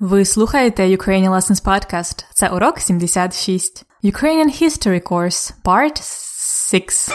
[0.00, 2.24] Ви слухаєте Ukrainian Lessons Podcast.
[2.34, 3.86] Це урок 76.
[4.04, 6.02] Ukrainian History Course, Part
[6.70, 7.12] 6.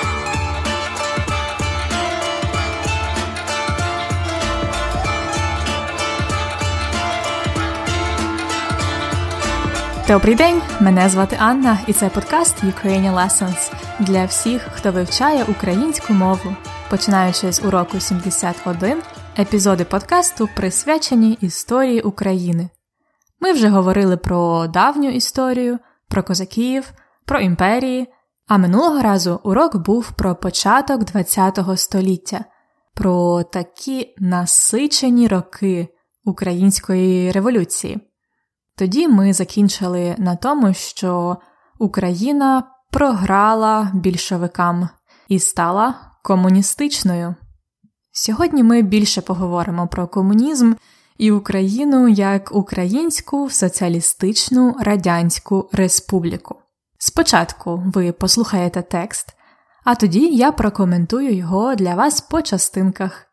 [10.07, 10.61] Добрий день!
[10.81, 16.55] Мене звати Анна, і це подкаст Ukrainian Lessons для всіх, хто вивчає українську мову.
[16.89, 19.01] Починаючи з уроку 71,
[19.39, 22.69] епізоди подкасту присвячені історії України.
[23.45, 26.93] Ми вже говорили про давню історію, про козаків,
[27.25, 28.07] про імперії,
[28.47, 32.45] а минулого разу урок був про початок ХХ століття,
[32.93, 35.87] про такі насичені роки
[36.23, 37.99] Української революції.
[38.77, 41.37] Тоді ми закінчили на тому, що
[41.79, 44.89] Україна програла більшовикам
[45.27, 47.35] і стала комуністичною.
[48.11, 50.73] Сьогодні ми більше поговоримо про комунізм
[51.17, 56.55] і Україну як Українську Соціалістичну Радянську Республіку.
[56.97, 59.27] Спочатку ви послухаєте текст,
[59.83, 63.25] а тоді я прокоментую його для вас по частинках.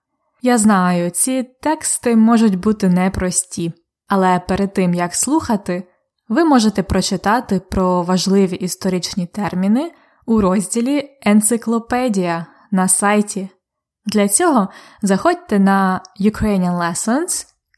[0.43, 3.73] Я знаю, ці тексти можуть бути непрості,
[4.09, 5.89] але перед тим як слухати,
[6.29, 9.93] ви можете прочитати про важливі історичні терміни
[10.27, 13.49] у розділі Енциклопедія на сайті.
[14.07, 14.69] Для цього
[15.03, 16.01] заходьте на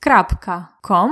[0.05, 1.09] ukrainianlessons.com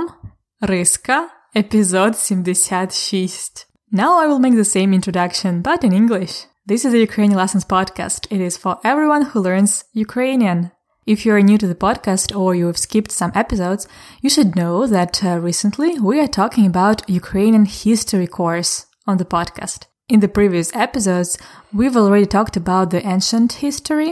[0.62, 3.66] риска епізод 76.
[3.90, 6.46] Now I will make the same introduction, but in English.
[6.66, 8.26] This is the Ukrainian Lessons podcast.
[8.34, 10.58] It is for everyone who learns Ukrainian.
[11.06, 13.88] If you are new to the podcast or you have skipped some episodes,
[14.20, 18.72] you should know that uh, recently we are talking about Ukrainian history course
[19.06, 19.80] on the podcast.
[20.14, 21.38] In the previous episodes,
[21.78, 24.10] we've already talked about the ancient history,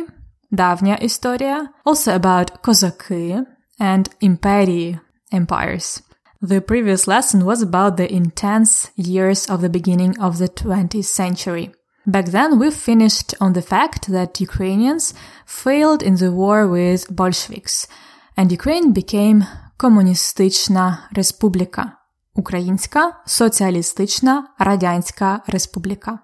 [0.61, 3.45] давня история, also about козаки
[3.81, 5.01] and imperii,
[5.33, 6.03] empires.
[6.43, 11.73] The previous lesson was about the intense years of the beginning of the 20th century.
[12.07, 15.13] Back then, we finished on the fact that Ukrainians
[15.45, 17.89] failed in the war with Bolsheviks,
[18.37, 19.47] and Ukraine became
[19.77, 21.93] Комуністична Республіка,
[22.35, 26.19] Українська Соціалістична Радянська Республіка.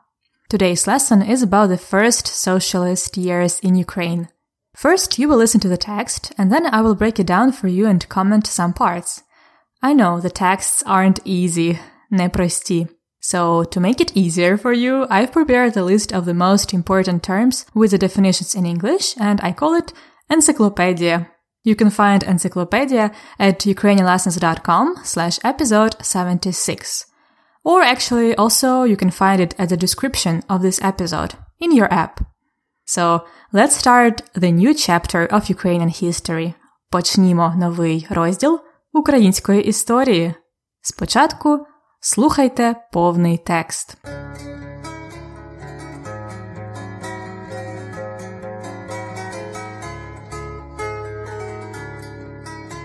[0.50, 4.26] Today's lesson is about the first socialist years in Ukraine.
[4.76, 7.68] First, you will listen to the text, and then I will break it down for
[7.68, 9.22] you and comment some parts.
[9.82, 11.78] I know the texts aren't easy,
[12.10, 12.88] непрості.
[13.20, 17.22] So, to make it easier for you, I've prepared a list of the most important
[17.22, 19.92] terms with the definitions in English, and I call it
[20.28, 21.30] Encyclopedia.
[21.62, 27.06] You can find Encyclopedia at ukrainianlessons.com slash episode 76.
[27.62, 31.92] Or actually, also, you can find it at the description of this episode in your
[31.92, 32.26] app.
[32.87, 36.53] So, let's start the new chapter of Ukrainian history.
[36.89, 38.59] Почнімо новий розділ
[38.93, 40.33] української історії.
[40.81, 41.65] Спочатку
[42.01, 43.97] слухайте повний текст.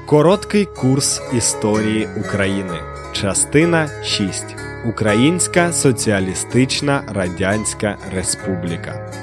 [0.07, 2.81] Короткий курс історії України.
[3.13, 4.45] Частина 6.
[4.87, 9.22] Українська Соціалістична Радянська Республіка.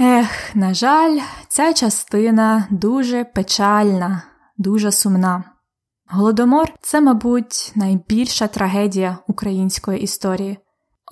[0.00, 4.22] Ех, на жаль, ця частина дуже печальна,
[4.56, 5.44] дуже сумна.
[6.06, 10.58] Голодомор це, мабуть, найбільша трагедія української історії,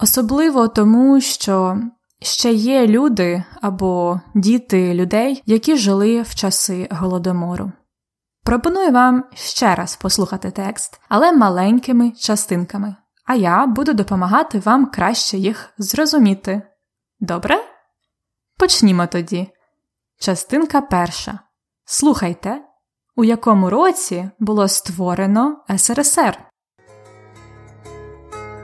[0.01, 1.81] особливо тому, що
[2.23, 7.73] Ще є люди або діти людей, які жили в часи голодомору.
[8.45, 15.39] Пропоную вам ще раз послухати текст, але маленькими частинками, а я буду допомагати вам краще
[15.39, 16.63] їх зрозуміти.
[17.21, 17.57] Добре?
[18.59, 19.49] Почнімо тоді.
[20.19, 21.39] Частинка перша.
[21.85, 22.61] Слухайте,
[23.17, 26.46] у якому році було створено СРСР.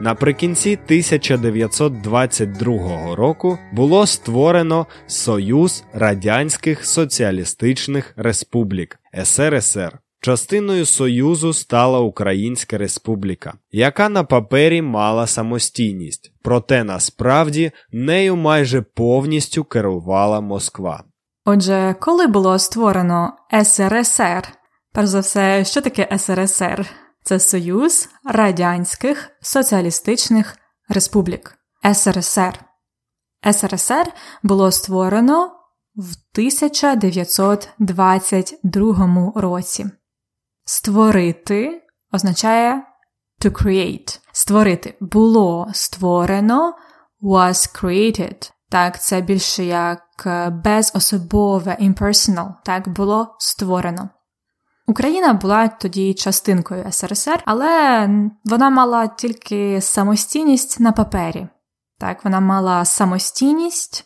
[0.03, 9.99] Наприкінці 1922 року було створено Союз Радянських Соціалістичних Республік СРСР.
[10.21, 19.65] Частиною Союзу стала Українська Республіка, яка на папері мала самостійність, проте насправді нею майже повністю
[19.65, 21.05] керувала Москва.
[21.45, 23.33] Отже, коли було створено
[23.65, 24.49] СРСР?
[24.93, 27.02] Перш за все, що таке СРСР?
[27.25, 30.57] Це Союз Радянських Соціалістичних
[30.89, 31.59] Республік
[31.95, 32.65] СРСР.
[33.53, 35.47] СРСР було створено
[35.95, 39.87] в 1922 році.
[40.65, 41.83] Створити
[42.13, 42.83] означає
[43.41, 44.21] to create.
[44.33, 46.75] Створити було створено
[47.23, 48.53] was created.
[48.71, 50.03] Так, це більше як
[50.65, 52.55] безособове impersonal.
[52.65, 54.09] Так було створено.
[54.87, 58.09] Україна була тоді частинкою СРСР, але
[58.45, 61.49] вона мала тільки самостійність на папері.
[61.99, 64.05] Так, вона мала самостійність,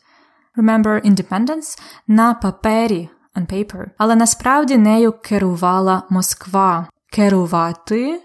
[0.57, 3.87] remember independence, на папері on paper.
[3.99, 6.87] Але насправді нею керувала Москва.
[7.13, 8.23] Керувати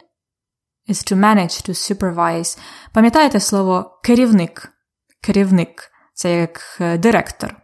[0.89, 2.59] is to manage, to supervise.
[2.93, 4.69] Пам'ятаєте слово керівник?
[5.21, 7.55] Керівник це як е, директор,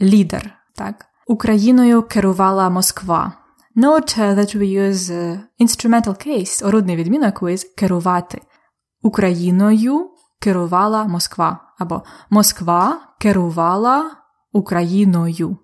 [0.00, 0.54] лідер.
[0.76, 1.06] Так?
[1.26, 3.41] Україною керувала Москва.
[3.74, 5.10] Note that we use
[5.58, 8.40] instrumental case, орудний відмінок with керувати.
[9.02, 14.10] Україною керувала Москва або Москва керувала
[14.52, 15.56] Україною.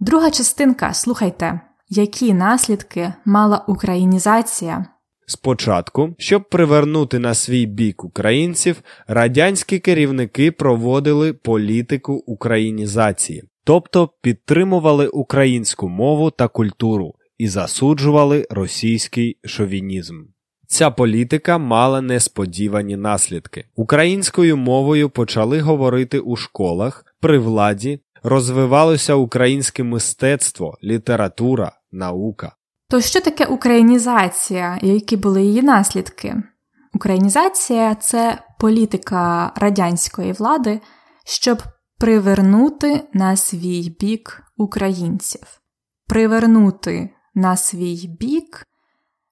[0.00, 0.94] Друга частинка.
[0.94, 4.86] Слухайте, які наслідки мала українізація.
[5.26, 15.88] Спочатку, щоб привернути на свій бік українців, радянські керівники проводили політику українізації, тобто підтримували українську
[15.88, 20.22] мову та культуру і засуджували російський шовінізм.
[20.68, 23.64] Ця політика мала несподівані наслідки.
[23.74, 32.52] Українською мовою почали говорити у школах, при владі розвивалося українське мистецтво, література, наука.
[32.90, 36.42] То що таке українізація і які були її наслідки?
[36.94, 40.80] Українізація це політика радянської влади,
[41.24, 41.62] щоб
[41.98, 45.42] привернути на свій бік українців,
[46.08, 48.66] привернути на свій бік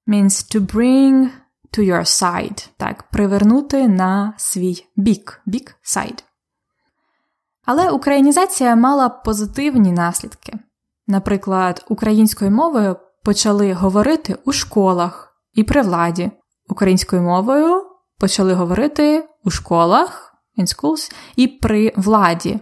[0.06, 1.28] means to bring
[1.72, 2.68] to your side.
[2.76, 6.22] Так, привернути на свій бік, бік side.
[7.64, 10.52] Але українізація мала позитивні наслідки.
[11.06, 16.30] Наприклад, українською мовою почали говорити у школах і при владі.
[16.68, 17.82] Українською мовою
[18.18, 22.60] почали говорити у школах in schools, і при владі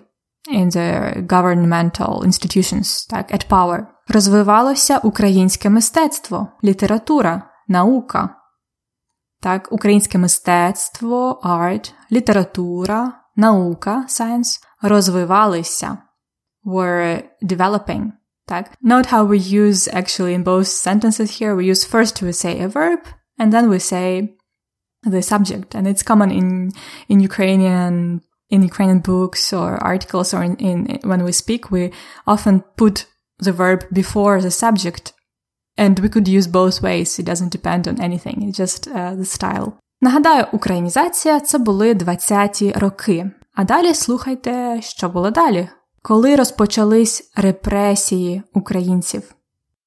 [0.54, 3.86] in the governmental institutions, так, at power.
[4.07, 8.29] Розвивалося українське мистецтво, література, наука.
[9.39, 15.97] Так, українське мистецтво, art, література, наука, science розвивалися,
[16.65, 18.11] were developing.
[18.45, 18.71] Так?
[18.81, 22.67] Note how we use actually in both sentences here, we use first we say a
[22.67, 22.99] verb
[23.39, 24.37] and then we say
[25.03, 25.75] the subject.
[25.75, 26.71] And it's common in,
[27.07, 31.91] in Ukrainian, in Ukrainian books or articles or in, in, when we speak, we
[32.25, 33.05] often put
[33.38, 35.12] the verb before the subject.
[35.78, 37.18] And we could use both ways.
[37.18, 38.42] It doesn't depend on anything.
[38.42, 39.72] It's just uh, the style.
[40.00, 43.30] Нагадаю, українізація це були 20-ті роки.
[43.54, 45.68] А далі слухайте, що було далі,
[46.02, 49.34] коли розпочались репресії українців.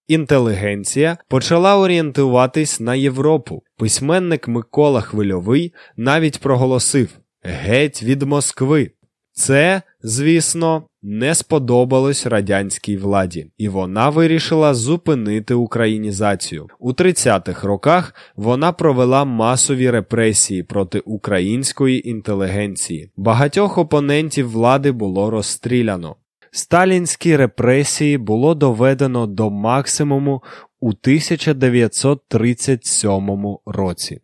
[0.07, 3.63] Інтелігенція почала орієнтуватись на Європу.
[3.77, 7.09] Письменник Микола Хвильовий навіть проголосив
[7.43, 8.91] Геть від Москви.
[9.31, 16.67] Це, звісно, не сподобалось радянській владі, і вона вирішила зупинити українізацію.
[16.79, 23.11] У 30-х роках вона провела масові репресії проти української інтелігенції.
[23.17, 26.15] Багатьох опонентів влади було розстріляно.
[26.51, 30.43] Сталінські репресії було доведено до максимуму
[30.79, 34.19] у 1937 році.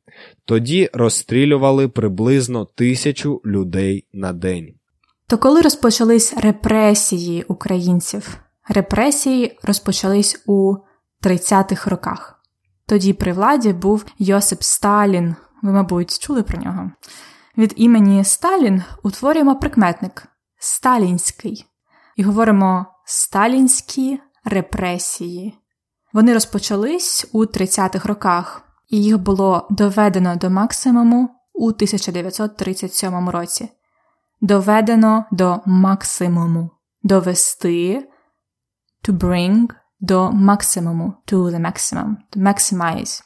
[0.45, 4.73] Тоді розстрілювали приблизно тисячу людей на день.
[5.31, 8.37] То коли розпочались репресії українців?
[8.67, 10.75] Репресії розпочались у
[11.23, 12.41] 30-х роках.
[12.87, 15.35] Тоді при владі був Йосип Сталін.
[15.61, 16.91] Ви, мабуть, чули про нього.
[17.57, 20.27] Від імені Сталін утворюємо прикметник
[20.59, 21.65] Сталінський
[22.15, 25.57] і говоримо сталінські репресії.
[26.13, 33.69] Вони розпочались у 30-х роках, і їх було доведено до максимуму у 1937 році.
[34.41, 36.69] Доведено до максимуму.
[37.03, 38.07] Довести
[39.03, 39.67] to bring
[39.99, 43.23] до максимуму, to the maximum, to maximize.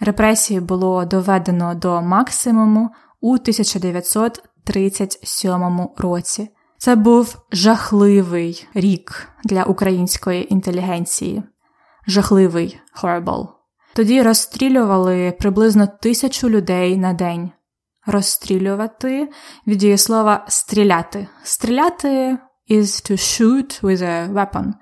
[0.00, 6.48] Репресії було доведено до максимуму у 1937 році.
[6.78, 11.42] Це був жахливий рік для української інтелігенції.
[12.06, 13.48] Жахливий horrible.
[13.94, 17.50] Тоді розстрілювали приблизно тисячу людей на день.
[18.06, 19.28] Розстрілювати
[19.66, 21.28] від дієслова стріляти.
[21.42, 22.38] Стріляти
[22.70, 24.72] is to shoot with a weapon.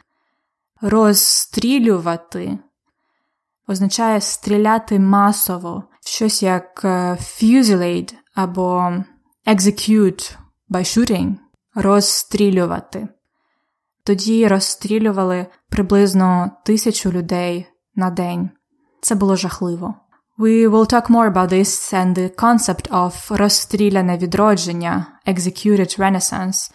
[0.81, 2.59] Розстрілювати
[3.69, 8.93] означає стріляти масово, щось як fusillade або
[9.47, 10.37] execute
[10.71, 11.35] by shooting
[11.75, 13.09] розстрілювати.
[14.05, 18.51] Тоді розстрілювали приблизно тисячу людей на день.
[19.01, 19.95] Це було жахливо.
[20.38, 26.72] We will talk more about this and the concept of розстріляне відродження, executed renaissance,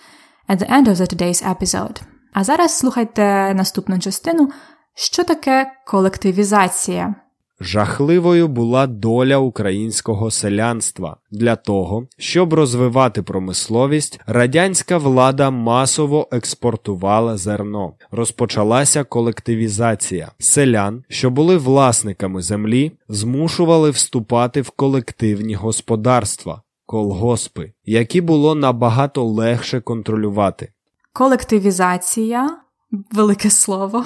[0.48, 2.02] at the end of the today's episode.
[2.32, 4.52] А зараз слухайте наступну частину,
[4.94, 7.14] що таке колективізація.
[7.63, 11.17] Жахливою була доля українського селянства.
[11.31, 17.93] Для того, щоб розвивати промисловість, радянська влада масово експортувала зерно.
[18.11, 20.31] Розпочалася колективізація.
[20.39, 29.81] Селян, що були власниками землі, змушували вступати в колективні господарства, колгоспи, які було набагато легше
[29.81, 30.69] контролювати.
[31.13, 32.62] Колективізація
[33.11, 34.05] велике слово,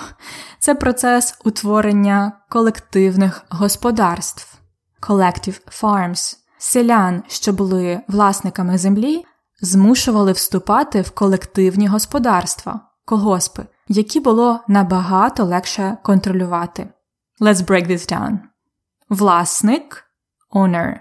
[0.59, 4.57] це процес утворення колективних господарств,
[5.01, 6.37] collective farms.
[6.57, 9.25] Селян, що були власниками землі,
[9.61, 16.89] змушували вступати в колективні господарства, колгоспи, які було набагато легше контролювати.
[17.41, 18.39] Let's break this down.
[19.09, 20.03] Власник
[20.53, 20.99] owner.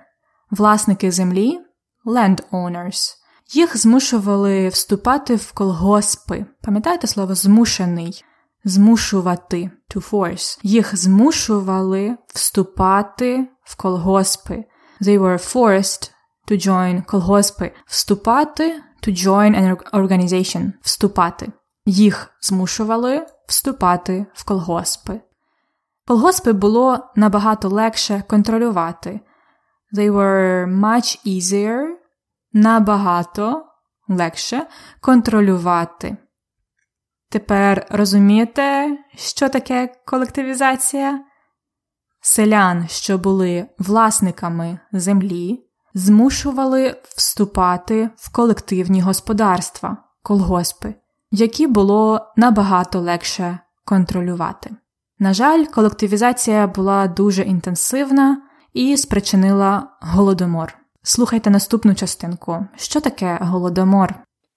[0.50, 1.60] Власники землі
[2.06, 3.25] landowners.
[3.54, 6.46] Їх змушували вступати в колгоспи.
[6.62, 8.24] Пам'ятаєте слово змушений?
[8.64, 10.58] Змушувати to force.
[10.62, 14.64] Їх змушували вступати в колгоспи.
[15.00, 16.10] They were forced
[16.48, 17.72] to join колгоспи.
[17.86, 20.72] Вступати to join an organization.
[20.82, 21.52] Вступати.
[21.84, 25.20] Їх змушували вступати в колгоспи.
[26.06, 29.20] Колгоспи було набагато легше контролювати.
[29.96, 31.95] They were much easier
[32.56, 33.64] набагато
[34.08, 34.66] легше
[35.00, 36.16] контролювати.
[37.30, 41.24] Тепер розумієте, що таке колективізація?
[42.20, 50.94] Селян, що були власниками землі, змушували вступати в колективні господарства, колгоспи,
[51.30, 54.76] які було набагато легше контролювати.
[55.18, 60.85] На жаль, колективізація була дуже інтенсивна і спричинила голодомор.
[61.08, 62.66] Слухайте наступну частинку.
[62.76, 64.14] Що таке голодомор?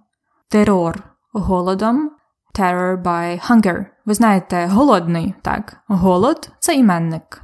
[0.49, 1.03] Терор
[1.33, 2.11] голодом.
[2.59, 3.85] Terror by hunger.
[4.05, 5.77] Ви знаєте, голодний, так.
[5.87, 7.41] Голод це іменник.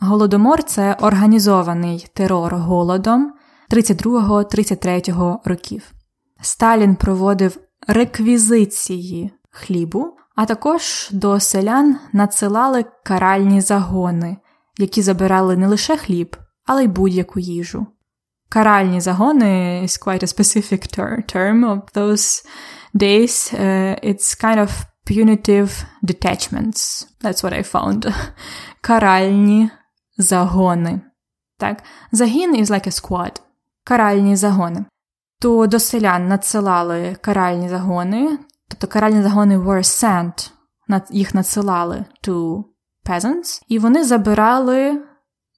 [0.00, 3.32] Голодомор це організований терор голодом
[3.70, 5.92] 32-33 років.
[6.40, 14.36] Сталін проводив реквізиції хлібу, а також до селян надсилали каральні загони,
[14.78, 17.86] які забирали не лише хліб, але й будь-яку їжу.
[18.48, 20.96] Каральні загони is quite a specific
[21.34, 22.46] term of those
[22.94, 23.54] days.
[23.54, 24.70] Uh, it's kind of
[25.10, 27.06] punitive detachments.
[27.22, 28.12] That's what I found.
[28.80, 29.70] Каральні
[30.18, 31.00] загони.
[31.58, 31.82] Так,
[32.12, 33.47] загін is like a squad.
[33.88, 34.84] Каральні загони.
[35.40, 40.50] То до селян надсилали каральні загони, тобто каральні загони were sent,
[41.10, 42.64] їх надсилали to
[43.06, 45.02] peasants, і вони забирали,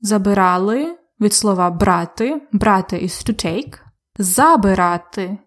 [0.01, 3.79] забирали від слова брати, брати is to take,
[4.19, 5.39] забирати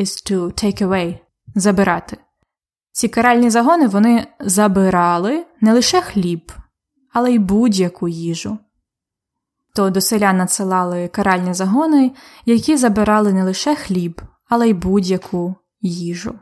[0.00, 1.18] is to take away,
[1.54, 2.16] забирати.
[2.92, 6.52] Ці каральні загони вони забирали не лише хліб,
[7.12, 8.58] але й будь-яку їжу.
[9.76, 12.12] То до селян надсилали каральні загони,
[12.46, 16.34] які забирали не лише хліб, але й будь-яку їжу.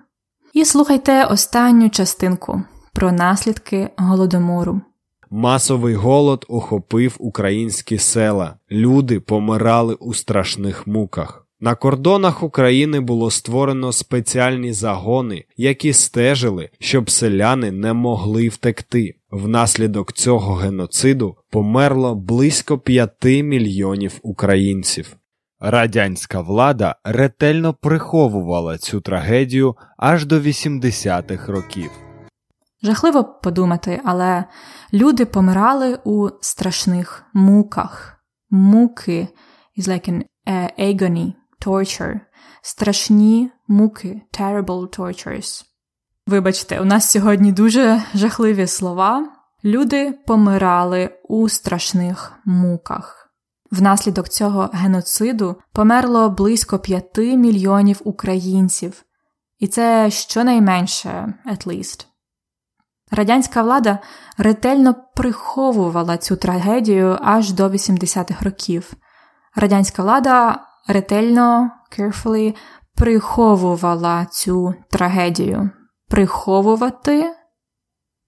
[0.53, 2.63] І слухайте останню частинку
[2.93, 4.81] про наслідки голодомору.
[5.31, 8.55] Масовий голод охопив українські села.
[8.71, 11.47] Люди помирали у страшних муках.
[11.61, 19.15] На кордонах України було створено спеціальні загони, які стежили, щоб селяни не могли втекти.
[19.35, 25.17] Внаслідок цього геноциду померло близько 5 мільйонів українців.
[25.61, 31.91] Радянська влада ретельно приховувала цю трагедію аж до 80-х років.
[32.83, 34.45] Жахливо подумати, але
[34.93, 38.19] люди помирали у страшних муках.
[38.51, 39.29] Муки
[39.79, 41.33] is like an uh, agony,
[41.67, 42.21] torture.
[42.63, 45.74] Страшні муки, terrible tortures.
[46.27, 49.29] Вибачте, у нас сьогодні дуже жахливі слова.
[49.65, 53.31] Люди помирали у страшних муках.
[53.71, 59.05] Внаслідок цього геноциду померло близько 5 мільйонів українців,
[59.59, 62.07] і це щонайменше at least.
[63.11, 63.99] Радянська влада
[64.39, 68.93] ретельно приховувала цю трагедію аж до 80-х років.
[69.57, 72.55] Радянська влада ретельно carefully
[72.95, 75.71] приховувала цю трагедію.
[76.09, 77.35] Приховувати,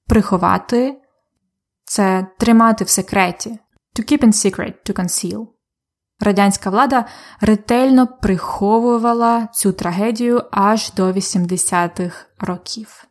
[0.07, 1.03] приховати
[1.85, 3.59] це тримати в секреті.
[3.99, 5.47] To keep in secret, to conceal.
[6.21, 7.05] Радянська влада
[7.41, 13.05] ретельно приховувала цю трагедію аж до 80-х років.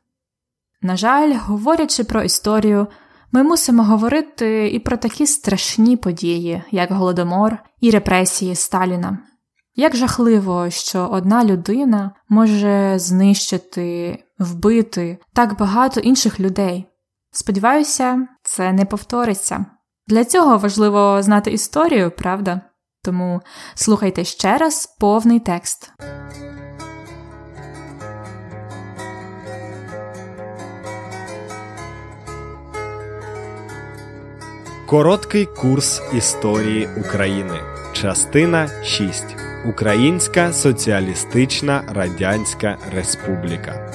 [0.82, 2.88] На жаль, говорячи про історію,
[3.32, 9.18] ми мусимо говорити і про такі страшні події, як Голодомор і репресії Сталіна.
[9.78, 16.86] Як жахливо, що одна людина може знищити, вбити так багато інших людей.
[17.32, 19.66] Сподіваюся, це не повториться.
[20.08, 22.62] Для цього важливо знати історію, правда?
[23.04, 23.42] Тому
[23.76, 25.92] слухайте ще раз повний текст.
[34.86, 37.60] Короткий курс історії України.
[37.94, 39.45] Частина 6.
[39.70, 43.92] Українська Соціалістична Радянська Республіка.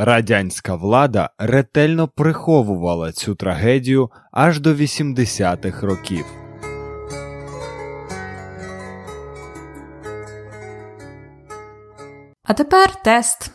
[0.01, 6.25] Радянська влада ретельно приховувала цю трагедію аж до 80-х років.
[12.43, 13.51] А тепер тест.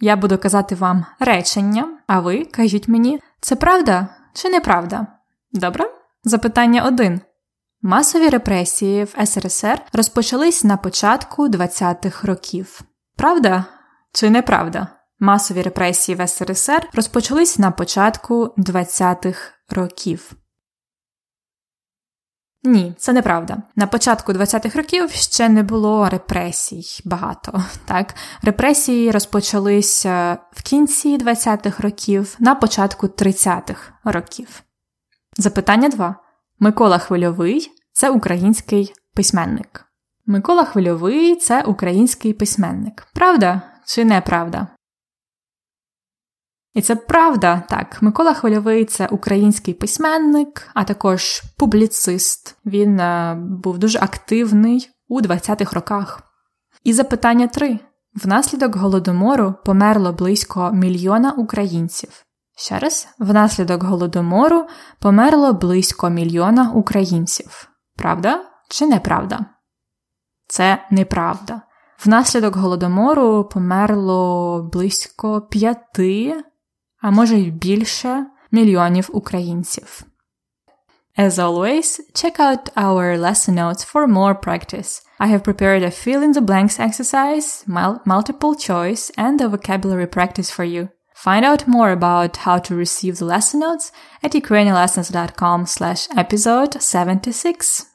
[0.00, 5.06] Я буду казати вам речення, а ви кажіть мені, це правда чи неправда?
[5.52, 5.84] Добре?
[6.24, 7.20] Запитання 1.
[7.82, 12.80] Масові репресії в СРСР розпочались на початку 20-х років.
[13.16, 13.64] Правда
[14.12, 14.97] чи неправда?
[15.20, 20.32] Масові репресії в СРСР розпочались на початку 20-х років.
[22.62, 23.62] Ні, це неправда.
[23.76, 27.64] На початку 20-х років ще не було репресій багато.
[27.84, 34.62] Так, репресії розпочалися в кінці 20-х років, на початку 30-х років.
[35.36, 36.16] Запитання 2.
[36.58, 39.84] Микола Хвильовий це український письменник.
[40.26, 43.06] Микола Хвильовий це український письменник.
[43.14, 44.66] Правда чи неправда?
[46.78, 48.02] І це правда, так.
[48.02, 52.56] Микола Хвильовий це український письменник, а також публіцист.
[52.66, 56.22] Він е, був дуже активний у 20-х роках.
[56.84, 57.78] І запитання 3.
[58.14, 62.10] Внаслідок голодомору померло близько мільйона українців.
[62.56, 64.66] Ще раз, внаслідок голодомору
[65.00, 67.68] померло близько мільйона українців.
[67.96, 69.40] Правда чи неправда?
[70.46, 71.62] Це неправда.
[72.04, 76.44] Внаслідок голодомору померло близько п'яти
[77.01, 80.03] а може й більше мільйонів українців.
[81.17, 85.01] As always, check out our lesson notes for more practice.
[85.19, 87.63] I have prepared a fill in the blanks exercise,
[88.13, 90.89] multiple choice, and a vocabulary practice for you.
[91.25, 93.91] Find out more about how to receive the lesson notes
[94.23, 97.85] at ukrainianlessons.com slash episode 76.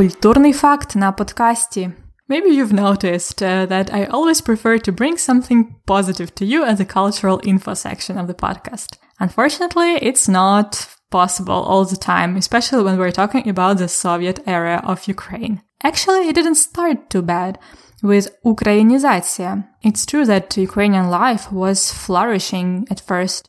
[0.00, 1.90] Культурний факт на подкасті.
[2.28, 6.80] Maybe you've noticed uh, that I always prefer to bring something positive to you as
[6.80, 8.90] a cultural info section of the podcast.
[9.20, 10.68] Unfortunately, it's not
[11.10, 15.62] possible all the time, especially when we're talking about the Soviet era of Ukraine.
[15.82, 17.58] Actually, it didn't start too bad
[18.02, 19.54] with Ukrainization.
[19.82, 23.48] It's true that Ukrainian life was flourishing at first,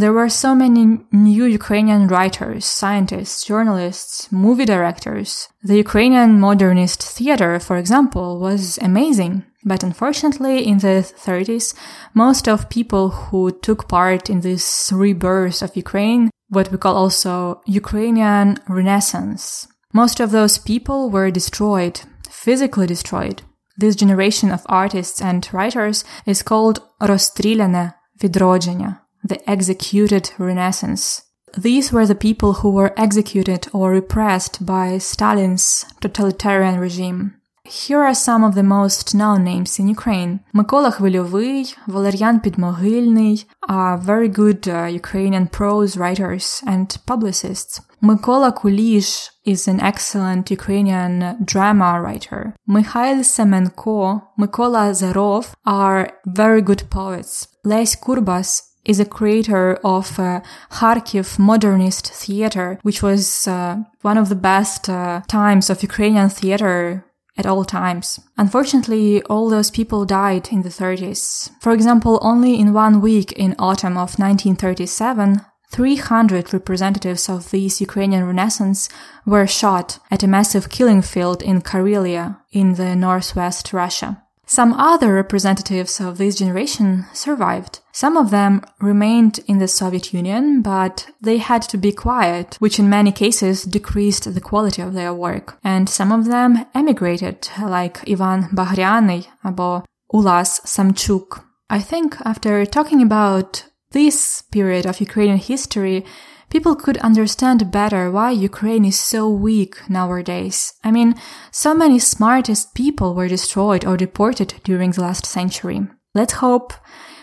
[0.00, 5.48] there were so many new Ukrainian writers, scientists, journalists, movie directors.
[5.62, 9.44] The Ukrainian modernist theater, for example, was amazing.
[9.64, 11.74] But unfortunately, in the 30s,
[12.14, 17.62] most of people who took part in this rebirth of Ukraine, what we call also
[17.66, 22.00] Ukrainian Renaissance, most of those people were destroyed,
[22.30, 23.42] physically destroyed.
[23.78, 27.92] this generation of artists and writers is called розстріляне
[28.24, 31.22] відродження, the executed renaissance.
[31.56, 37.36] These were the people who were executed or repressed by Stalin's totalitarian regime.
[37.64, 40.40] Here are some of the most known names in Ukraine.
[40.54, 47.80] Микола Хвильовий, Валер'ян Підмогильний are very good uh, Ukrainian prose writers and publicists.
[48.02, 52.54] Микола Куліш is an excellent Ukrainian drama writer.
[52.68, 57.48] Mikhail Semenko, Mykola Zerov are very good poets.
[57.64, 60.41] Les Kurbas is a creator of uh,
[60.71, 67.05] Kharkiv modernist theater, which was uh, one of the best uh, times of Ukrainian theater
[67.37, 68.19] at all times.
[68.37, 71.51] Unfortunately, all those people died in the 30s.
[71.61, 75.41] For example, only in one week in autumn of 1937,
[75.71, 78.89] 300 representatives of this Ukrainian Renaissance
[79.25, 84.21] were shot at a massive killing field in Karelia in the northwest Russia.
[84.51, 87.79] Some other representatives of this generation survived.
[87.93, 92.77] Some of them remained in the Soviet Union, but they had to be quiet, which
[92.77, 95.57] in many cases decreased the quality of their work.
[95.63, 101.41] And some of them emigrated, like Ivan Bagriany or Ulas Samchuk.
[101.69, 106.03] I think after talking about this period of Ukrainian history,
[106.51, 110.73] people could understand better why Ukraine is so weak nowadays.
[110.83, 111.15] I mean,
[111.49, 115.87] so many smartest people were destroyed or deported during the last century.
[116.13, 116.73] Let's hope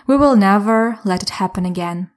[0.07, 2.11] we will never let it happen again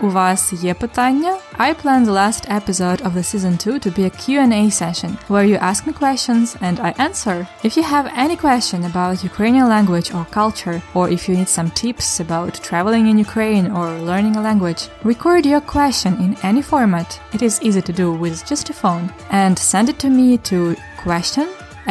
[0.00, 1.36] У вас є питання?
[1.58, 5.48] I plan the last episode of the season 2 to be a Q&A session where
[5.50, 7.36] you ask me questions and I answer.
[7.64, 11.70] If you have any question about Ukrainian language or culture or if you need some
[11.82, 17.08] tips about traveling in Ukraine or learning a language, record your question in any format.
[17.36, 19.06] It is easy to do with just a phone
[19.42, 20.58] and send it to me to
[21.06, 21.46] question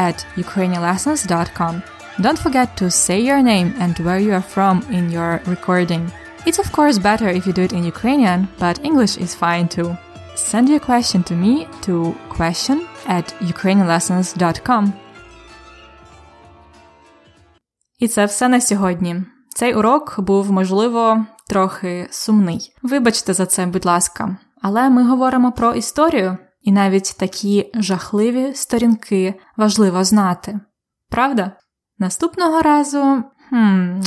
[0.07, 1.75] at ukrainianlessons.com.
[2.25, 6.03] Don't forget to say your name and where you are from in your recording.
[6.44, 9.96] It's of course better if you do it in Ukrainian, but English is fine too.
[10.34, 12.78] Send your question to me to question
[13.08, 14.92] at ukrainianlessons.com.
[17.98, 19.22] І це все на сьогодні.
[19.48, 22.72] Цей урок був, можливо, трохи сумний.
[22.82, 24.36] Вибачте за це, будь ласка.
[24.62, 30.60] Але ми говоримо про історію, і навіть такі жахливі сторінки важливо знати.
[31.10, 31.52] Правда?
[31.98, 33.24] Наступного разу.
[33.48, 34.00] Хм,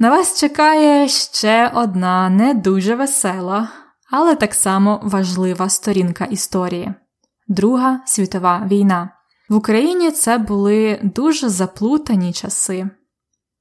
[0.00, 3.68] на вас чекає ще одна не дуже весела,
[4.10, 6.94] але так само важлива сторінка історії
[7.48, 9.10] Друга світова війна.
[9.48, 12.90] В Україні це були дуже заплутані часи.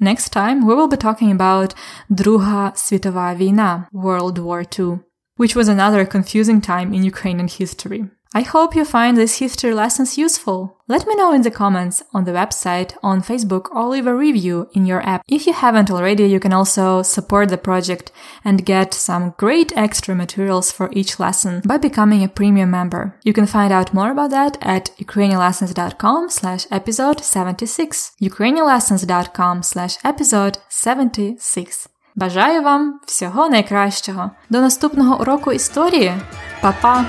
[0.02, 1.75] Next time we will be talking about
[2.10, 4.99] Друга світова війна, World War II,
[5.38, 8.06] which was another confusing time in Ukrainian history.
[8.37, 10.77] I hope you find these history lessons useful.
[10.88, 14.69] Let me know in the comments on the website, on Facebook, or leave a review
[14.73, 15.23] in your app.
[15.29, 18.11] If you haven't already, you can also support the project
[18.45, 23.14] and get some great extra materials for each lesson by becoming a premium member.
[23.23, 28.17] You can find out more about that at ukrainianlessons.com slash episode 76.
[28.21, 31.88] ukrainianlessons.com slash episode 76.
[32.17, 34.31] Бажаю вам всього найкращого.
[34.51, 36.12] До наступного уроку історії.
[36.61, 37.05] Па-па!